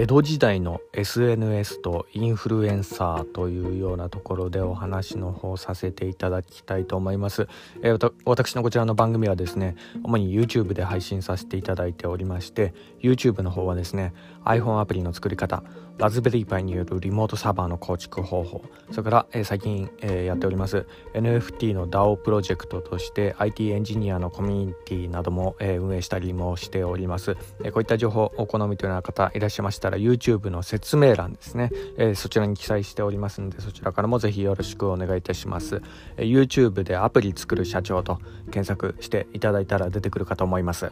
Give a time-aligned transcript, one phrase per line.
[0.00, 7.48] 江戸時代の SNS とインフルエンサーというようなところでお話の方させていただきたいと思います、
[7.82, 12.72] えー、私のこちらの番組はですね主に YouTube で配信させていただいておりまして
[13.02, 14.14] YouTube の方はですね
[14.46, 15.62] iPhone アプリの作り方
[15.98, 35.82] ラズベリーパイによるリモートサーバーの構築方法それから、えー、最近、えー、やっております NFT の DAO プロジェクトとして IT エンジニアのコミュニティなども、えー、運営したりもしております、えー、こういった情報お好みというような方いらっしゃいましたら YouTube の説明欄ですね、えー、そちらに記載しておりますのでそちらからもぜひよろしくお願いいたします、
[36.16, 38.18] えー、YouTube でアプリ作る社長と
[38.50, 40.90] 検索していただいたら出てくるかと思います。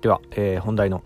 [0.00, 1.02] では、えー、本題の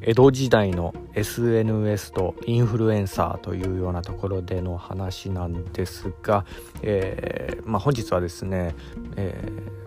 [0.00, 6.44] 江戸時代の SNS とインフルエンサーというようなところでの話なんですが、
[6.82, 8.74] えーまあ、本日はですね、
[9.16, 9.34] え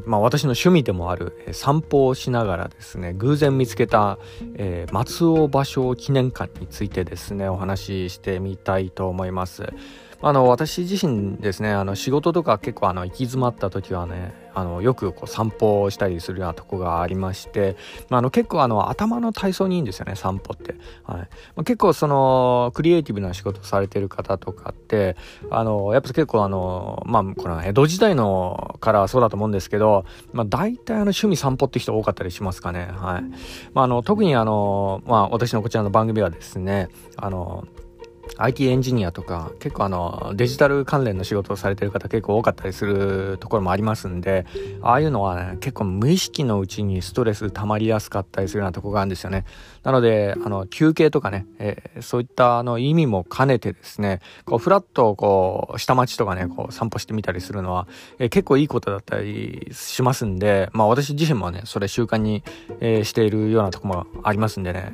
[0.04, 4.18] ーまあ、私の趣味でもある散歩をしながらですね偶然見つけた、
[4.56, 9.74] えー、松尾芭蕉記念館についてですねお話ししてみたいと思います。
[10.22, 17.78] あの私自身ですねあの仕事とか結構あの行き詰まった時はねあのよくこう散歩をしたりするようなとこがありまして、
[18.10, 21.20] まあ、あの結構あの頭の体操にいいんですよね散歩って、はい。
[21.20, 25.16] まあ、結構そのクリエイティブな仕事されてる方とかって
[25.52, 32.90] あのやっぱ結構あのまあこの江戸時代のからそうだと思うんですけど、まあ、大体あの趣味散歩って人多かったりしますかね。
[32.92, 33.24] はい、
[33.76, 37.68] まあ、あの特にあの、まあ、私のこちらの番組はですねあの
[38.38, 44.46] IT エンジニアとか結構あのデジタル関連の仕事をされてる方結構多かったりするところもありますんで
[44.82, 49.46] ああいうのはね結構無意識のうちにストレス溜まりやすかったりするようなとこがあるんですよね。
[49.88, 57.88] なのであの休憩とかね、えー、そういったあの意味も兼ねてですねこうフラッとこう下町とかねこう散歩してみたりするのは、
[58.20, 62.44] えー、結構いいことだったりしますんでまあ私自身もねそれ習慣に、
[62.82, 64.92] えー、しているようなとこもありますんでね、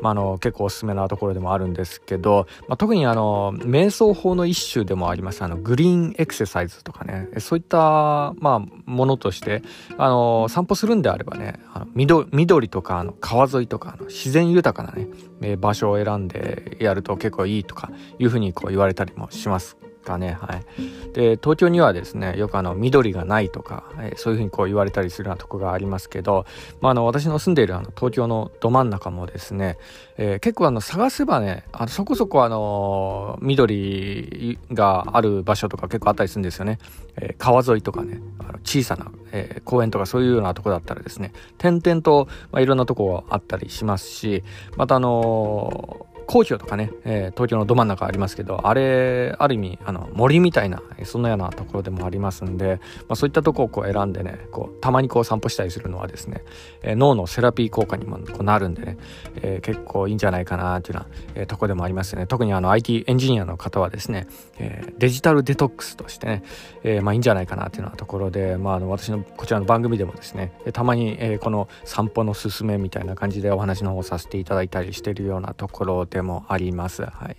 [0.00, 5.42] まあ、あの結構おすすめなところでもあるんですけどまあ、特にあの瞑想法の一種でもあります。
[5.42, 9.62] あのグリーンエクササイズとかねそういった、まあ、ものとして
[9.98, 15.08] あの散歩するんであればねあの緑緑とかあの川沿いとかあの自然豊かなね、
[15.42, 19.76] え場所を選んでやると結構いいとかいうふうにこう言われたりもします。
[20.04, 20.38] かね。
[20.40, 21.12] はい。
[21.12, 26.46] で、東京にはですね、よくあの、緑がないとか、えー、そういうふうにこう言われたりするようなとこがありますけど、
[26.80, 29.78] まあ、あの、私の住んでいるあの、東京のど真ん中もですね、
[30.16, 36.78] えー、結構あの、探せばね、あのそこそこあの、緑がある場所とか結構あったりするんですよね。
[37.16, 44.44] えー、川沿いとかね、あの小さな、え公園とかそういうようなとこだったらですね、点々と、まあ、いろんなとこあったりしますし、
[44.76, 56.44] またあの皇居とかね、えー、東京のど真ん中ありますけど、あれ、ある意味、あの、森みたいな、そんなようなところでもありますんで、まあ、そういったとこをこう選んでね、こう、たまにこう散歩したりするのはですね、
[56.82, 58.96] えー、脳のセラピー効果にもこうなるんでね、
[59.36, 62.26] えー、結構いいんじゃないかなっていうような、えー、とこでもありますね。
[62.26, 64.26] 特にあの、IT エンジニアの方はですね、
[64.58, 66.42] えー、デジタルデトックスとしてね、
[66.82, 77.02] えー、まあいいんじゃないかなっていうようなところで、まあ、あの、私のこちらの番組でもですね、たまに、えー、この散歩のすすめみたいな感じでお話の方させていただいたりしているようなところでもあります。。
[77.02, 77.36] はい。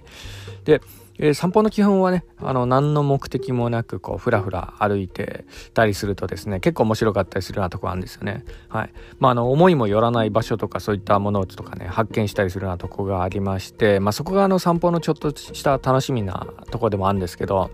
[0.66, 0.82] で、
[1.18, 8.44] えー、散歩の基本はね、あの、何の目的もなく、こう、ふらふら歩いてたりするとですね、結構面白かったりするようなとこあるんですよね。
[8.68, 8.94] はい。
[9.20, 17.72] まあ、あの、思いもよらない場所とか、そういったものとかね、発見したりするようなとこがありまして、まあ、そこがあの、散歩のちょっとした楽しみなとこでもあるんですけど、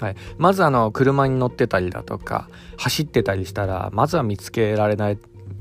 [0.00, 5.18] はい、まずあの車に乗ってたりだとか走ってたりしたらまずは見つけられない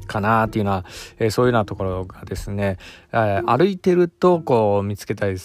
[0.09, 0.86] かなっていうのは、
[1.20, 2.78] えー、そういうようなところがですね、
[3.14, 5.38] えー、歩いてるとこう見つけたり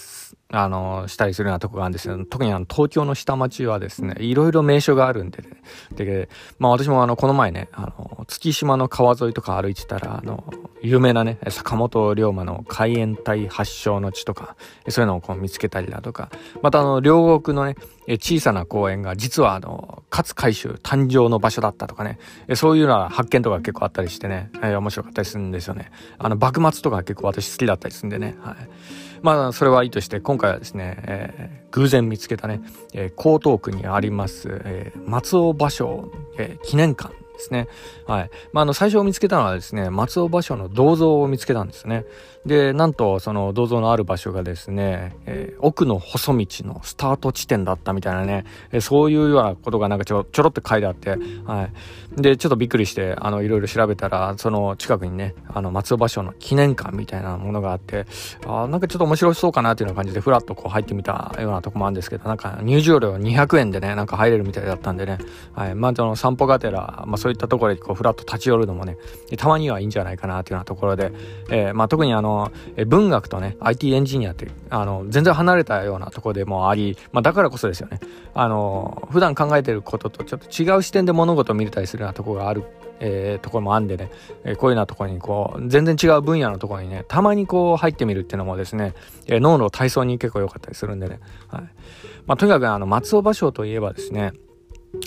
[0.56, 2.24] あの、したりするようなとこがあるんですよ。
[2.24, 5.48] 特にあの、東京の下町はですね、いろいろ名所があるんでね。
[5.92, 6.28] で、
[6.58, 10.44] まあ私もあの、この前ね、あの、月島の川沿いとか歩いてたら、あの、
[10.82, 14.56] 有名なね、坂本龍馬の海援隊発祥の地とか、
[14.88, 16.30] そういうのをこう見つけたりだとか、
[16.62, 17.74] またあの、両国のね、
[18.06, 22.18] 小さな公園が実はあの、勝海舟誕生の場所だったとかね、
[22.54, 25.90] そういうような発見とか結構あったりしてね、えー、面白かったりするんですよね。
[26.18, 28.56] あの、幕末とか結構私好きだったりするんでね、はい。
[29.22, 32.60] まあ、それはいいとして、今回はですね、えー、偶然見つけたね、
[32.92, 37.68] え、江東区にあります、え、松尾芭蕉、え、記念館ですね。
[38.06, 38.30] はい。
[38.52, 42.04] まあ、あの、最初見つけたのはですね、松尾芭蕉の銅像を見つけたんですね。
[42.46, 51.16] で、なんと、その銅像のある場所がですね、えー、奥の細道のスタート地点だったみたいなね、えー、そういうようなことがなんかちょちょろっと書いてあって、
[51.46, 51.68] は
[52.16, 52.20] い。
[52.20, 58.06] で、ちょっとびっくりして、あの、いろいろ調べたら、その近くにね、あの、松尾芭蕉の記念館みたいなものがあって、
[58.46, 65.18] あなんかちょっと面白そうかなっていうような感じで、ふらっとこう入ってみたようなとこもあるんですけど、なんか入場料200円でね、なんか入れるみたいだったんでね、
[65.54, 65.74] はい。
[65.74, 68.98] まあ、その散歩がてら、まあ、そういったところでこうフラッと立ち寄るのもね
[69.38, 71.10] たまにはいいんじゃないかなというようなところで、
[71.48, 72.52] えー、まあ、特にあの
[72.86, 77.98] 文学とね IT エンジニアってあの全然離れたようなところでもあり、まあ、だからこそですよね。
[78.34, 82.62] あの普段考えてることとちょっと違う視点で物事を見れたりするようなところがある
[83.00, 84.10] えー、ところもあんでね、
[84.44, 88.94] えー、こういうようなところにこう全然違う分野のところにねたまにこう入ってみるっていうのもですね、
[89.26, 91.18] えー、脳の体操に結構良かったりするんでね、
[91.48, 91.62] はい。
[92.26, 94.32] まあ、とにかくあの松尾芭蕉といえばですね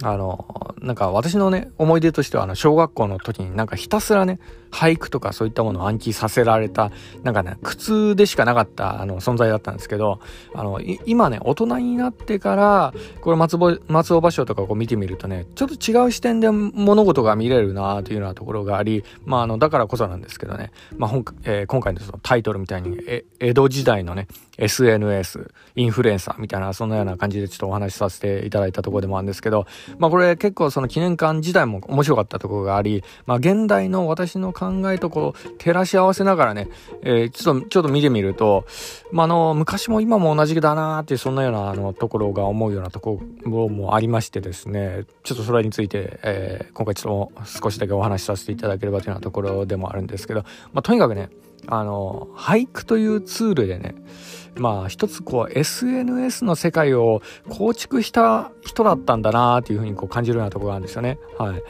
[0.01, 4.39] あの、なんか私のね、思い出としては、あの、小学校の時になんかひたすらね、
[4.71, 6.91] 俳句とかそういったものを暗記させられた、
[7.23, 10.19] なんかね、苦痛でしかなかった、あの、存在だったんですけど、
[10.53, 24.27] あの、今ね、大人になってから、これ松尾、松尾芭蕉とかこう見てみるとね、ちょっと違う視点で物事が見れるなというようなところがあり、まあ、あの、だからこそなんですけどね、まあ、本、えー、今回のそのタイトルみたいに、え、江戸時代のね、
[24.57, 29.67] SNS、インフルエンサーみたいな、そんなような感じでちょっとお話しさせていただいたところでもあるんですけど、
[29.99, 36.67] まあ、これ結構その記念館自体も面白かったところがあり、まあ、現代の私の考えとこう、照らし合わせながらね、
[37.03, 38.65] えー、ちょっと、ちょっと見てみると、
[39.11, 50.41] まあ、の、昔も今も同じだなーって、そんなような、あの、ところが思うようなところもありましてですね、ちょっとそれについて、えー、今回ちょっと少しだけお話しさせていただければというようなところでもあるんですけど、
[50.73, 51.29] まあ、とにかくね、
[51.67, 53.95] あの、俳句というツールでね、
[54.55, 61.19] まあ一つこう SNS の世界を構築した人だったんだなっていうふうにこう感じるようなところがあるんですよね。
[61.37, 61.61] はい。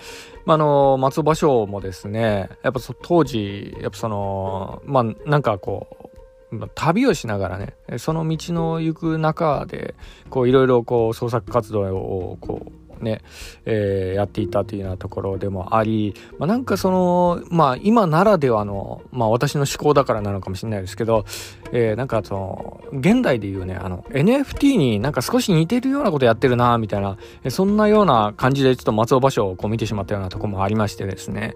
[0.48, 6.10] まあ、の、松尾芭蕉もですね、やっぱ当時、やっぱその、まあなんかこ
[6.54, 9.94] う、旅をしながらね、その道の行く中で、
[10.30, 13.22] こういろいろこう創作活動をこうね、
[13.66, 21.26] えー、やっていたというようなところでもあり、まあ、なんかその、まあ今ならではの、まあ私の思考だからなのかもしれないですけど、
[21.72, 27.18] えー、なんかその、現代で言うね、あの、NFT になんか少し似てるようなことやってるな、みたいな、
[27.50, 31.56] そんなような感じでちょっと松尾芭蕉をこう見てしまったようなとこもありましてですね、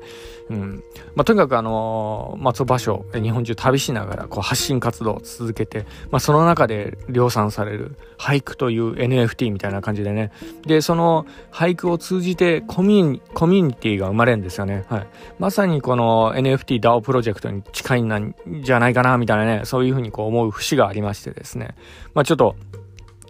[0.50, 0.84] うん。
[1.16, 10.32] まあとにかくあの、松尾芭蕉、日本中旅しながらこう発信活動を続けて、まあその中で量産される俳句という NFT みたいな感じでね、
[10.66, 14.86] で、その、俳句を通じてコミュニコミュニティが生まれるんですよね。
[14.88, 15.08] はい。
[15.40, 21.76] まさにこの NFT DAO プロジェクトに近いんじゃないかな、みたいなね、そういうふうにこう思う節がありましてですね。
[22.14, 22.56] まあちょっと、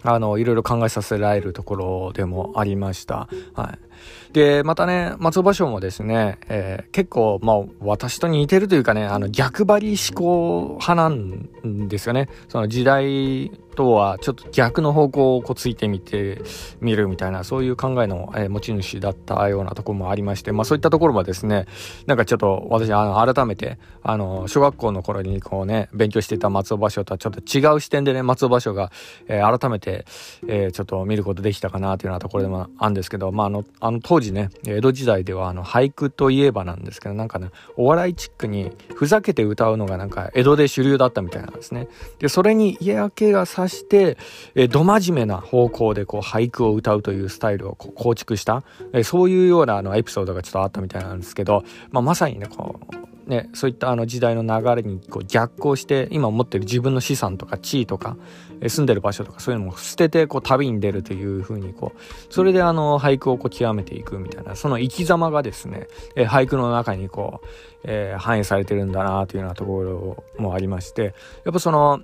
[0.04, 3.28] あの、いろいろ考えさせられるところでもありました。
[3.54, 3.92] はい。
[4.32, 12.28] で、またね、松尾芭蕉もですね、えー、結構、まあ、私と似てるというかね、あの、逆張り思考派なんですよね。
[12.48, 16.40] その時代とはちょっと逆の方向をこうついてみて
[16.80, 21.66] みるみたいな、そういう考えの、え、持ち主だったようなところもありまして、まあそういったところはですね、
[22.06, 28.90] なんかちょっと私、あの、改めて、あの、小学校の頃にこうね、勉強していた松尾芭蕉とはちょっと違う視点でね、松尾芭蕉が、
[29.28, 30.04] え、改めて、
[30.46, 41.88] え、ちょっと見ることできたかなというようなところでもあるんですけど、まああの、あの当時ね、江戸時代ではあの俳句といえばなんですけど、なんかね、お笑いチックにふざけて歌うのがなんか江戸で主流だったみたいなんですね。
[42.18, 44.16] で、それに嫌気がさして、
[44.54, 58.16] えど真面目な方向でこう俳句を歌うというスタイルを構築した、えそういうようなあのエピソードがちょっとあったみたいなんですけど、まあ、まさにね、こう、ね、そういったあの時代の流れにこう逆行して今持ってる自分の資産とか地位とか、
[58.60, 67.46] え住んでる場所とかそういうのも捨ててこう旅に出るというふうにこうそれであの俳句をこう極めていくみたいなその生き様がですね、え俳句の中にこう、
[67.84, 72.00] えー、反映されてるんだなというようなところもありましてやっぱその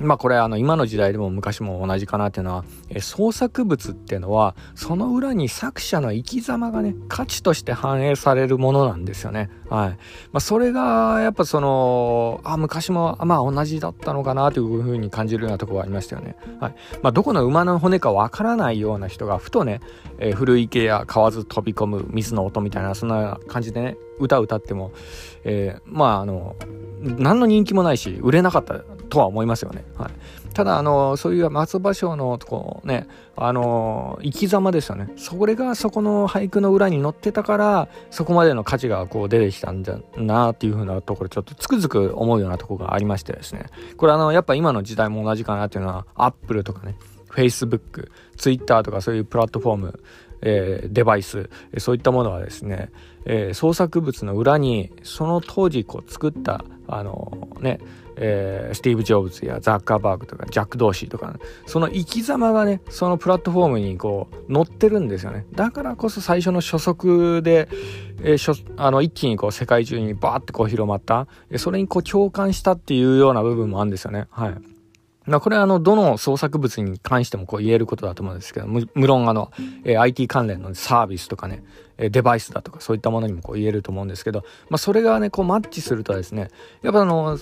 [0.00, 9.50] まあこれあの今の時代でも昔も同じかなっていうのは、え創作物っていうのはその裏に作者の生き様がね価値として反映されるものなんですよね。
[9.70, 9.88] はい。
[9.90, 9.96] ま
[10.34, 16.34] あそれがやっぱそのあ昔もまあ同じだったのかなというふうに感じるようなところがありましたよね。
[16.58, 16.74] はい。
[17.02, 19.80] まあどこの馬の骨かわからないような人がふとね、
[20.18, 24.92] えー、古池や河津飛び込む水の音みたいなそんな感じでね歌歌っても、
[25.44, 26.56] えー、まああの
[27.00, 28.82] 何の人気もないし売れなかった
[29.14, 29.84] とは思いますよね。
[29.96, 30.10] はい、
[30.54, 33.06] ただあのそういう松葉賞のこうね
[33.36, 35.08] あの生き様ですよね。
[35.16, 43.66] それがそこの俳句の裏に載ってたからそこまでの価値がこう出てきたんだなっていうふうなところちょっとつくづく思うようなところがありましてですね。
[43.96, 46.96] これあのやっぱ今の時代も同じかなっていうのはアップルとかね
[47.30, 50.00] Facebook、Twitter とかそういうプラットフォーム
[50.46, 52.90] えー、デバイス、そういったものはですね、
[53.24, 57.80] えー、創作物の裏にその当時こう作ったあのね、
[58.16, 65.46] えー、スティーブ・ジョブズやザッカーバーグとかジャック・ドーシーとか、ね、その生き様がねそのプラットフォームにこう乗ってるんですよね。
[65.52, 67.68] だからこそ最初の初速で、
[68.22, 71.26] えー、あの一気にこう世界中にバーってこう広まった。
[71.56, 74.26] それにこう共感したっていうような部分もあるんですよね。
[74.30, 74.73] はい。
[75.26, 79.50] まあ、これはあの、どの創作物に関してもこう言えることだと思うんですけど、無論あの、
[79.84, 81.64] えー、IT 関連のサービスとかね、
[81.96, 86.50] デバイスだとかそういったものにもこう言えると思うんですけど、まあ、それがね、こうマッチするとですね、
[86.82, 87.38] やっぱあの、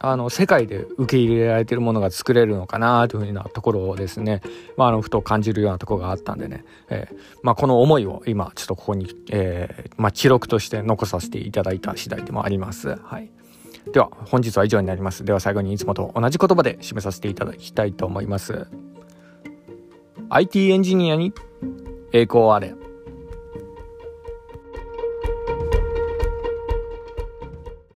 [0.00, 4.42] あの、世界で受け入れられているものが作れるのかなというふうなところをですね、
[4.76, 12.96] まあ、あの、ふと感じるようなところがあったんでね、えー、まあ、この思いを今、ちょっとここに、えー、まあ、記録として残させていただいた次第でもあります。
[12.96, 13.30] はい。
[13.92, 15.24] では、本日は以上になります。
[15.24, 18.66] では最後にいつもと同じ言葉で締めさせていただきたいと思います。
[20.30, 21.32] IT エンジニアに
[22.12, 22.74] 栄光あれ。